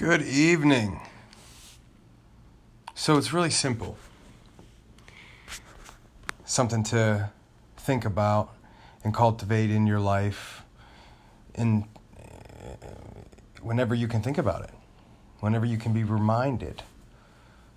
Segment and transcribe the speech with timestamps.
[0.00, 0.98] Good evening.
[2.94, 3.98] So it's really simple.
[6.46, 7.28] Something to
[7.76, 8.54] think about
[9.04, 10.62] and cultivate in your life
[11.54, 11.84] in
[12.18, 12.22] uh,
[13.60, 14.70] whenever you can think about it.
[15.40, 16.82] Whenever you can be reminded.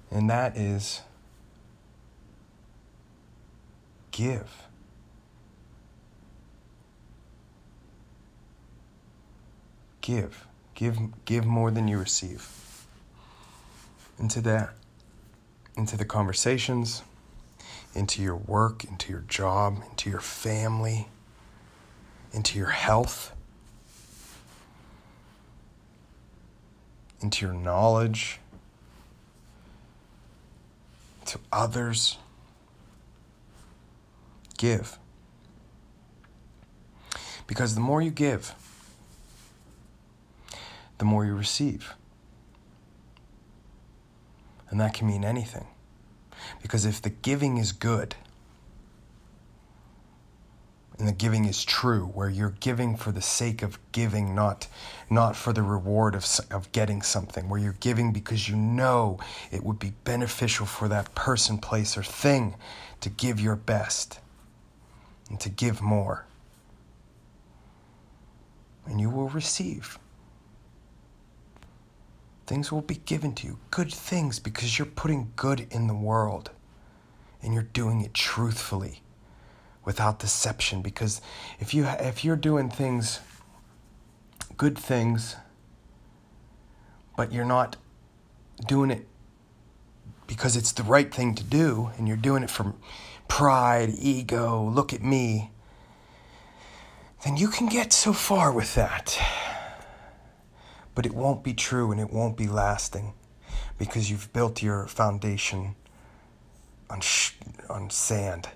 [0.09, 1.01] And that is
[4.11, 4.49] give.
[9.99, 10.47] Give.
[10.75, 12.49] Give give more than you receive.
[14.19, 14.73] Into that
[15.75, 17.04] into the conversations,
[17.95, 21.07] into your work, into your job, into your family,
[22.31, 23.33] into your health,
[27.21, 28.39] into your knowledge,
[31.25, 32.17] to others.
[34.58, 34.97] Give.
[37.47, 38.53] Because the more you give,
[40.97, 41.94] the more you receive.
[44.70, 45.67] And that can mean anything.
[46.62, 48.16] Because if the giving is good,
[50.98, 54.67] and the giving is true, where you're giving for the sake of giving, not,
[55.09, 59.20] not for the reward of, of getting something, where you're giving because you know
[59.52, 62.56] it would be beneficial for that person, place, or thing
[63.02, 64.20] to give your best
[65.30, 66.26] and to give more.
[68.86, 69.98] And you will receive.
[72.45, 76.52] Things will be given to you, good things, because you're putting good in the world.
[77.41, 79.02] And you're doing it truthfully
[79.83, 80.81] without deception.
[80.81, 81.21] Because
[81.59, 83.19] if you if you're doing things
[84.55, 85.36] good things
[87.16, 87.75] but you're not
[88.67, 89.08] doing it
[90.27, 92.75] because it's the right thing to do and you're doing it from
[93.27, 95.52] pride, ego, look at me,
[97.23, 99.19] then you can get so far with that
[100.95, 103.13] but it won't be true and it won't be lasting
[103.77, 105.75] because you've built your foundation
[106.89, 107.33] on, sh-
[107.69, 108.49] on sand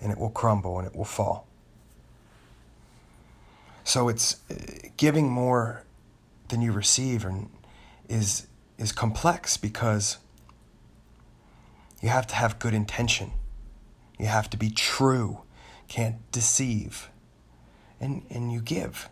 [0.00, 1.46] and it will crumble and it will fall.
[3.84, 4.54] So it's uh,
[4.96, 5.84] giving more
[6.48, 7.48] than you receive and
[8.08, 8.46] is
[8.78, 10.18] is complex because
[12.00, 13.32] you have to have good intention.
[14.18, 15.42] You have to be true,
[15.88, 17.10] can't deceive.
[18.00, 19.08] And and you give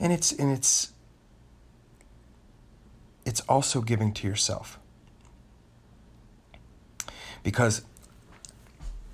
[0.00, 0.92] and it's and it's
[3.24, 4.78] it's also giving to yourself.
[7.42, 7.82] Because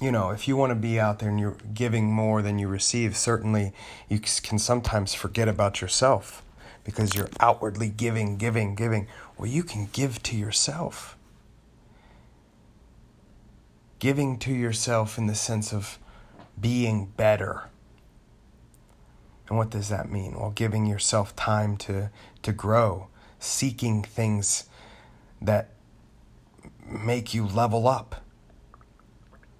[0.00, 2.68] you know if you want to be out there and you're giving more than you
[2.68, 3.72] receive certainly
[4.08, 6.42] you can sometimes forget about yourself
[6.84, 9.06] because you're outwardly giving giving giving.
[9.38, 11.16] Well you can give to yourself.
[13.98, 15.98] Giving to yourself in the sense of
[16.60, 17.64] being better
[19.48, 20.34] and what does that mean?
[20.38, 22.10] Well, giving yourself time to,
[22.42, 24.64] to grow, seeking things
[25.40, 25.70] that
[26.86, 28.22] make you level up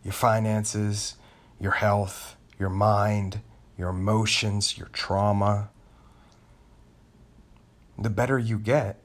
[0.03, 1.17] your finances,
[1.59, 3.41] your health, your mind,
[3.78, 5.71] your emotions, your trauma.
[7.99, 9.00] The better you get,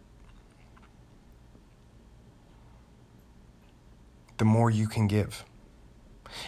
[4.37, 5.45] the more you can give.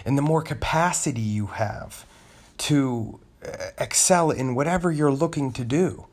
[0.06, 2.06] And the more capacity you have
[2.60, 3.20] to
[3.82, 6.06] excel in whatever you're looking to do,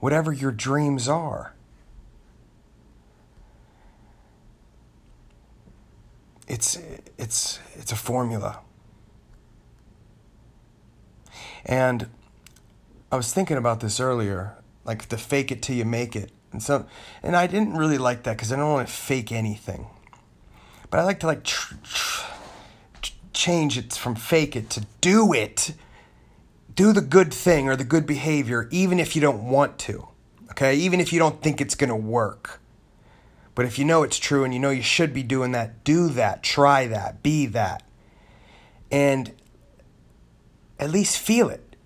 [0.00, 1.54] whatever your dreams are.
[6.48, 6.78] It's,
[7.18, 8.60] it's, it's a formula.
[11.64, 12.08] And
[13.10, 16.32] I was thinking about this earlier, like the fake it till you make it.
[16.50, 16.86] And so,
[17.22, 19.86] and I didn't really like that because I don't want to fake anything.
[20.90, 25.72] But I like to like tr- tr- change it from fake it to do it
[26.74, 30.08] do the good thing or the good behavior even if you don't want to.
[30.50, 30.74] Okay?
[30.74, 32.60] Even if you don't think it's to work.
[33.54, 36.08] But if you know it's true and you know you should be doing that, do
[36.10, 37.82] that, try that, be that.
[38.90, 39.32] And
[40.78, 41.76] at least feel it.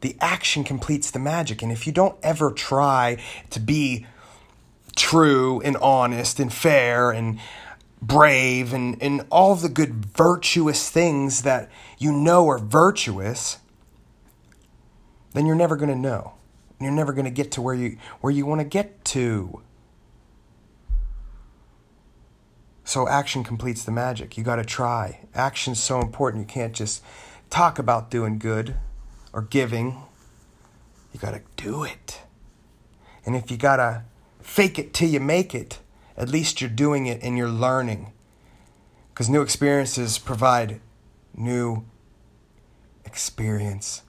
[0.00, 1.62] The action completes the magic.
[1.62, 4.06] And if you don't ever try to be
[4.94, 7.40] true and honest and fair and
[8.00, 13.58] brave and, and all the good virtuous things that you know are virtuous,
[15.34, 16.34] then you're never going to know.
[16.80, 19.60] You're never going to get to where you where you want to get to.
[22.84, 24.36] So action completes the magic.
[24.38, 25.20] You got to try.
[25.34, 26.42] Action's so important.
[26.42, 27.02] You can't just
[27.50, 28.76] talk about doing good
[29.32, 30.02] or giving.
[31.12, 32.22] You got to do it.
[33.26, 34.04] And if you got to
[34.40, 35.78] fake it till you make it,
[36.16, 38.12] at least you're doing it and you're learning.
[39.08, 40.80] Because new experiences provide
[41.34, 41.84] new
[43.04, 44.02] experience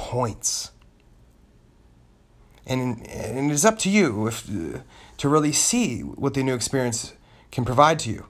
[0.00, 0.70] points.
[2.66, 4.46] And, and it is up to you if,
[5.18, 7.12] to really see what the new experience
[7.50, 8.26] can provide to you.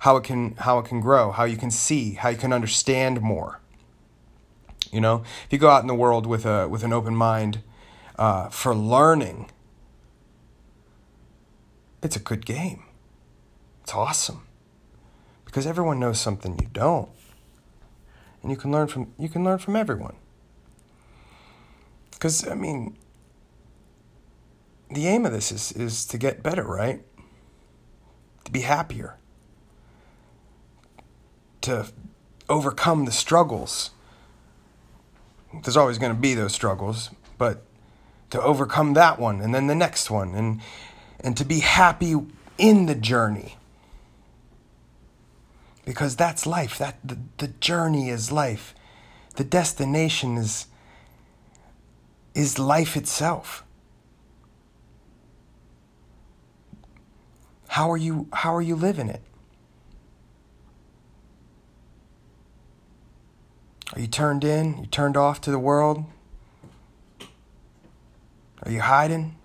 [0.00, 3.20] How it can how it can grow, how you can see, how you can understand
[3.20, 3.60] more.
[4.90, 7.62] You know, if you go out in the world with a with an open mind
[8.18, 9.50] uh, for learning,
[12.02, 12.82] it's a good game.
[13.82, 14.46] It's awesome
[15.44, 17.10] because everyone knows something you don't,
[18.42, 20.16] and you can learn from you can learn from everyone.
[22.10, 22.96] Because I mean,
[24.90, 27.02] the aim of this is is to get better, right?
[28.44, 29.18] To be happier,
[31.62, 31.88] to
[32.48, 33.90] overcome the struggles
[35.62, 37.62] there's always going to be those struggles, but
[38.30, 40.60] to overcome that one and then the next one and
[41.20, 42.16] and to be happy
[42.58, 43.56] in the journey.
[45.84, 46.78] Because that's life.
[46.78, 48.74] That the, the journey is life.
[49.36, 50.66] The destination is
[52.34, 53.64] is life itself.
[57.68, 59.22] How are you how are you living it?
[63.94, 64.78] Are you turned in?
[64.78, 66.04] You turned off to the world?
[68.62, 69.36] Are you hiding?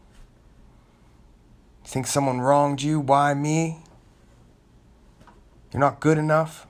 [1.83, 3.00] Think someone wronged you?
[3.00, 3.80] Why me?
[5.72, 6.68] You're not good enough?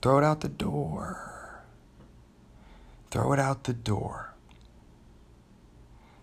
[0.00, 1.62] Throw it out the door.
[3.10, 4.34] Throw it out the door.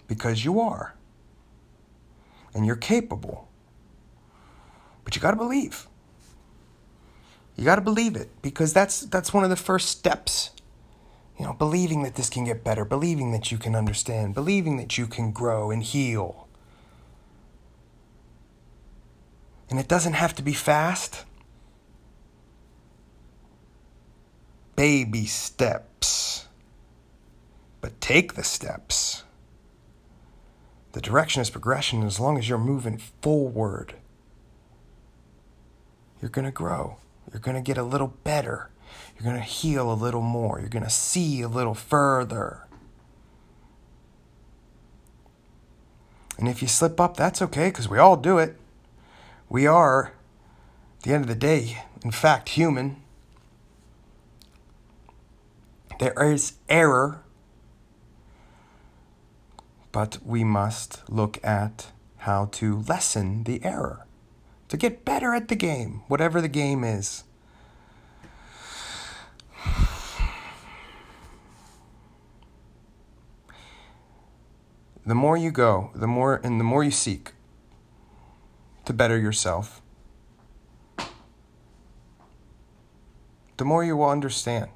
[0.07, 0.95] Because you are.
[2.53, 3.49] And you're capable.
[5.03, 5.87] But you got to believe.
[7.55, 10.51] You got to believe it because that's that's one of the first steps.
[11.39, 14.97] You know, believing that this can get better, believing that you can understand, believing that
[14.97, 16.44] you can grow and heal.
[19.69, 21.25] And it doesn't have to be fast.
[24.75, 26.47] Baby steps.
[27.81, 29.23] But take the steps.
[30.91, 33.95] The direction is progression as long as you're moving forward.
[36.21, 36.97] You're going to grow.
[37.31, 38.69] You're going to get a little better.
[39.15, 40.59] You're going to heal a little more.
[40.59, 42.61] You're going to see a little further.
[46.37, 48.57] And if you slip up, that's okay because we all do it.
[49.47, 50.13] We are,
[50.97, 52.97] at the end of the day, in fact, human.
[55.99, 57.21] There is error,
[59.91, 64.05] but we must look at how to lessen the error
[64.67, 67.23] to get better at the game, whatever the game is.
[75.05, 77.34] The more you go, the more and the more you seek
[78.85, 79.81] to better yourself,
[83.57, 84.69] the more you will understand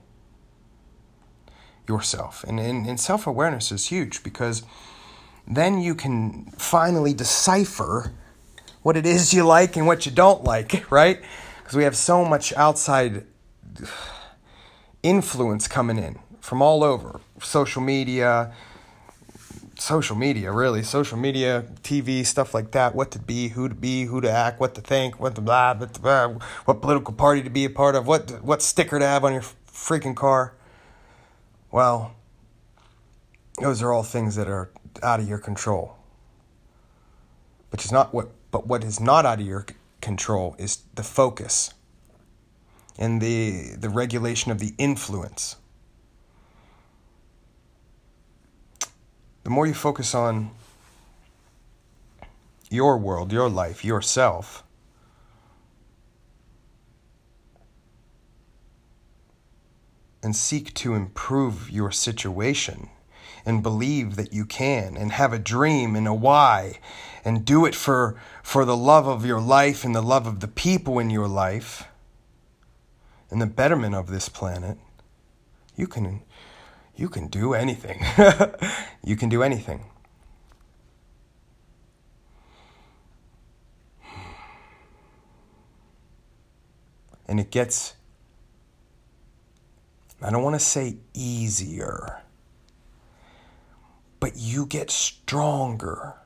[1.88, 2.44] yourself.
[2.48, 4.64] And, and, and self awareness is huge because
[5.48, 8.14] then you can finally decipher
[8.82, 11.20] what it is you like and what you don't like, right?
[11.58, 13.26] Because we have so much outside
[15.04, 18.54] influence coming in from all over social media,
[19.80, 22.96] social media, really, social media, TV, stuff like that.
[22.96, 25.74] What to be, who to be, who to act, what to think, what to blah,
[25.74, 29.24] blah, blah what political party to be a part of, what what sticker to have
[29.24, 30.54] on your freaking car.
[31.72, 32.16] Well,
[33.62, 34.72] those are all things that are
[35.04, 35.96] out of your control.
[37.72, 39.66] Which is not what but what is not out of your
[40.02, 41.74] control is the focus
[42.98, 45.56] and the, the regulation of the influence.
[49.50, 50.52] The more you focus on
[52.70, 54.64] your world, your life, yourself,
[60.22, 62.90] and seek to improve your situation
[63.44, 66.78] and believe that you can and have a dream and a why
[67.26, 70.48] and do it for for the love of your life and the love of the
[70.48, 71.86] people in your life
[73.32, 74.78] and the betterment of this planet
[75.76, 76.22] you can
[77.00, 78.04] you can do anything.
[79.02, 79.86] You can do anything.
[87.28, 87.96] And it gets
[90.22, 92.22] I don't want to say easier
[94.20, 96.19] but you get stronger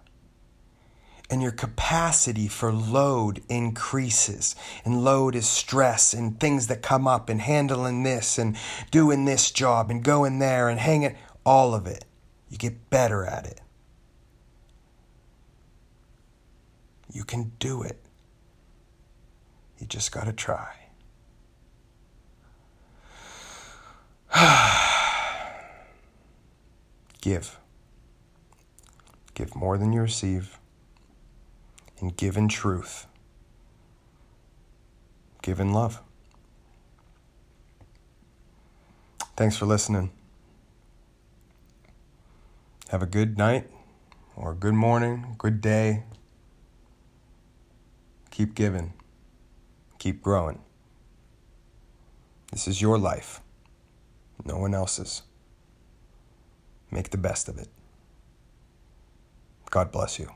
[1.33, 4.55] and your capacity for load increases.
[4.85, 8.55] And load is stress and things that come up and handling this and
[8.91, 12.05] doing this job and going there and hanging, all of it.
[12.49, 13.61] You get better at it.
[17.11, 17.99] You can do it.
[19.79, 20.69] You just got to try.
[27.21, 27.59] Give.
[29.33, 30.59] Give more than you receive.
[31.99, 33.07] And give in truth.
[35.41, 36.01] Give in love.
[39.35, 40.11] Thanks for listening.
[42.89, 43.69] Have a good night
[44.35, 46.03] or good morning, good day.
[48.29, 48.93] Keep giving.
[49.97, 50.59] Keep growing.
[52.51, 53.41] This is your life,
[54.45, 55.23] no one else's.
[56.91, 57.69] Make the best of it.
[59.71, 60.29] God bless you.